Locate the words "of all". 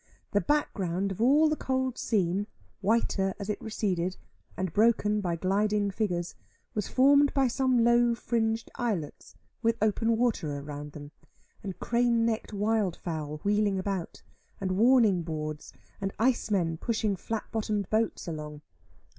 1.11-1.47